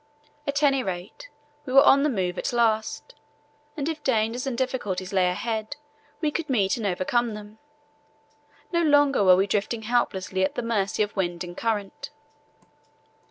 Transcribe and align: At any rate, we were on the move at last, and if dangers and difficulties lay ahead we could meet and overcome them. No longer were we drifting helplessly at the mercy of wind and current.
At 0.47 0.63
any 0.63 0.81
rate, 0.81 1.29
we 1.67 1.73
were 1.73 1.83
on 1.83 2.01
the 2.01 2.09
move 2.09 2.39
at 2.39 2.51
last, 2.51 3.13
and 3.77 3.87
if 3.87 4.03
dangers 4.03 4.47
and 4.47 4.57
difficulties 4.57 5.13
lay 5.13 5.27
ahead 5.29 5.75
we 6.21 6.31
could 6.31 6.49
meet 6.49 6.75
and 6.75 6.87
overcome 6.87 7.35
them. 7.35 7.59
No 8.73 8.81
longer 8.81 9.23
were 9.23 9.35
we 9.35 9.45
drifting 9.45 9.83
helplessly 9.83 10.43
at 10.43 10.55
the 10.55 10.63
mercy 10.63 11.03
of 11.03 11.15
wind 11.15 11.43
and 11.43 11.55
current. 11.55 12.09